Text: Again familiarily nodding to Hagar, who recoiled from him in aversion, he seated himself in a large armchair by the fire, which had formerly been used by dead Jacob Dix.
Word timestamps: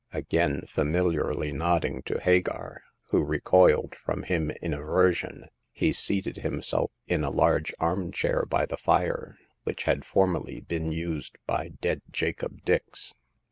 Again 0.13 0.63
familiarily 0.67 1.51
nodding 1.53 2.01
to 2.07 2.19
Hagar, 2.19 2.81
who 3.09 3.23
recoiled 3.23 3.93
from 4.03 4.23
him 4.23 4.49
in 4.59 4.73
aversion, 4.73 5.45
he 5.71 5.93
seated 5.93 6.37
himself 6.37 6.89
in 7.05 7.23
a 7.23 7.29
large 7.29 7.71
armchair 7.79 8.47
by 8.47 8.65
the 8.65 8.77
fire, 8.77 9.37
which 9.63 9.83
had 9.83 10.03
formerly 10.03 10.59
been 10.59 10.91
used 10.91 11.37
by 11.45 11.69
dead 11.81 12.01
Jacob 12.09 12.63
Dix. 12.65 13.13